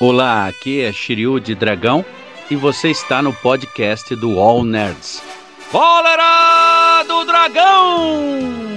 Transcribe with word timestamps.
Olá, 0.00 0.46
aqui 0.46 0.80
é 0.80 0.92
Shiryu 0.92 1.40
de 1.40 1.56
Dragão 1.56 2.04
e 2.48 2.54
você 2.54 2.88
está 2.88 3.20
no 3.20 3.32
podcast 3.32 4.14
do 4.14 4.38
All 4.38 4.62
Nerds. 4.62 5.20
Cólera 5.72 7.02
do 7.02 7.24
Dragão! 7.24 8.67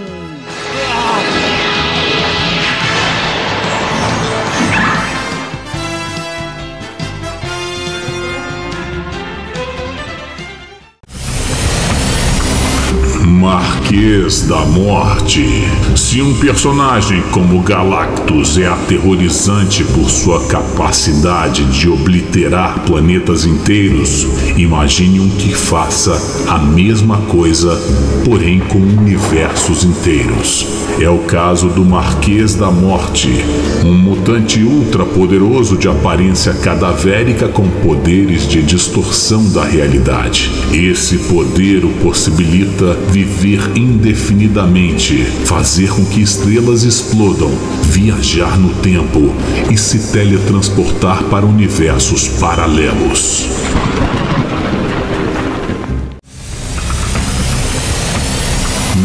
Marquês 13.42 14.44
da 14.44 14.64
Morte. 14.68 15.64
Se 15.96 16.22
um 16.22 16.32
personagem 16.36 17.24
como 17.32 17.60
Galactus 17.64 18.56
é 18.60 18.68
aterrorizante 18.68 19.84
por 19.84 20.12
sua 20.12 20.46
capacidade 20.46 21.66
de 21.66 21.90
obliterar 21.90 22.82
planetas 22.86 23.44
inteiros, 23.44 24.28
imagine 24.56 25.20
um 25.20 25.28
que 25.28 25.56
faça 25.56 26.22
a 26.48 26.60
mesma 26.60 27.18
coisa, 27.18 27.82
porém 28.24 28.60
com 28.60 28.78
universos 28.78 29.84
inteiros. 29.84 30.68
É 31.00 31.10
o 31.10 31.20
caso 31.20 31.68
do 31.70 31.84
Marquês 31.84 32.54
da 32.54 32.70
Morte, 32.70 33.44
um 33.84 33.98
mutante 33.98 34.62
ultra 34.62 35.04
poderoso 35.04 35.78
de 35.78 35.88
aparência 35.88 36.54
cadavérica 36.54 37.48
com 37.48 37.68
poderes 37.68 38.48
de 38.48 38.62
distorção 38.62 39.50
da 39.50 39.64
realidade. 39.64 40.52
Esse 40.72 41.18
poder 41.18 41.84
o 41.84 41.90
possibilita 42.04 42.96
viver 43.32 43.78
indefinidamente, 43.78 45.24
fazer 45.46 45.90
com 45.90 46.06
que 46.06 46.22
estrelas 46.22 46.84
explodam, 46.84 47.50
viajar 47.84 48.58
no 48.58 48.70
tempo 48.76 49.34
e 49.72 49.78
se 49.78 50.12
teletransportar 50.12 51.24
para 51.24 51.46
universos 51.46 52.28
paralelos. 52.28 53.48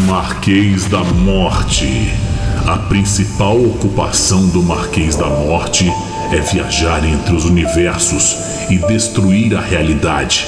Marquês 0.05 0.85
da 0.85 1.03
Morte. 1.03 2.11
A 2.65 2.77
principal 2.77 3.55
ocupação 3.63 4.47
do 4.47 4.61
Marquês 4.61 5.15
da 5.15 5.29
Morte 5.29 5.89
é 6.31 6.41
viajar 6.41 7.05
entre 7.05 7.33
os 7.33 7.45
universos 7.45 8.35
e 8.69 8.77
destruir 8.77 9.55
a 9.55 9.61
realidade, 9.61 10.45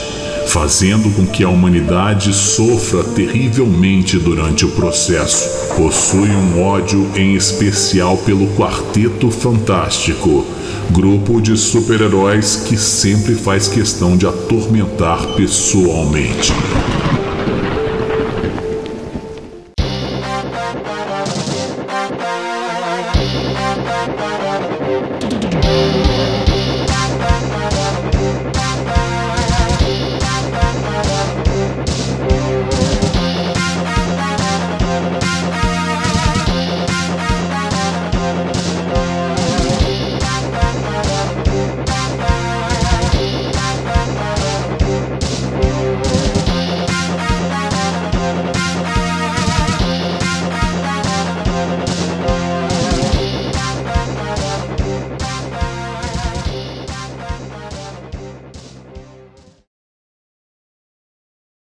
fazendo 0.49 1.11
com 1.11 1.27
que 1.27 1.43
a 1.43 1.49
humanidade 1.49 2.33
sofra 2.33 3.03
terrivelmente 3.03 4.17
durante 4.17 4.65
o 4.65 4.71
processo. 4.71 5.75
Possui 5.75 6.29
um 6.29 6.63
ódio 6.63 7.07
em 7.15 7.35
especial 7.35 8.17
pelo 8.17 8.47
Quarteto 8.55 9.29
Fantástico, 9.29 10.45
grupo 10.89 11.39
de 11.39 11.55
super-heróis 11.55 12.55
que 12.67 12.75
sempre 12.77 13.35
faz 13.35 13.67
questão 13.67 14.17
de 14.17 14.25
atormentar 14.25 15.27
pessoalmente. 15.35 16.51